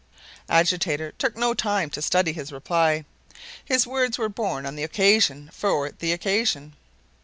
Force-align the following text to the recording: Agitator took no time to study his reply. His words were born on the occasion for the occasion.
Agitator 0.49 1.11
took 1.11 1.37
no 1.37 1.53
time 1.53 1.87
to 1.91 2.01
study 2.01 2.33
his 2.33 2.51
reply. 2.51 3.05
His 3.63 3.85
words 3.85 4.17
were 4.17 4.29
born 4.29 4.65
on 4.65 4.75
the 4.75 4.81
occasion 4.83 5.51
for 5.53 5.91
the 5.91 6.11
occasion. 6.11 6.73